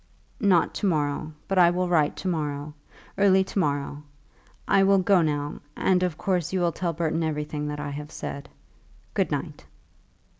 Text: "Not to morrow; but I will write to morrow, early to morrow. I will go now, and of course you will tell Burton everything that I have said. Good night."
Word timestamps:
"Not 0.39 0.73
to 0.81 0.87
morrow; 0.87 1.31
but 1.47 1.59
I 1.59 1.69
will 1.69 1.87
write 1.87 2.15
to 2.15 2.27
morrow, 2.27 2.73
early 3.19 3.43
to 3.43 3.59
morrow. 3.59 4.01
I 4.67 4.81
will 4.81 4.97
go 4.97 5.21
now, 5.21 5.59
and 5.75 6.01
of 6.01 6.17
course 6.17 6.51
you 6.51 6.59
will 6.59 6.71
tell 6.71 6.91
Burton 6.91 7.21
everything 7.21 7.67
that 7.67 7.79
I 7.79 7.91
have 7.91 8.11
said. 8.11 8.49
Good 9.13 9.29
night." 9.29 9.63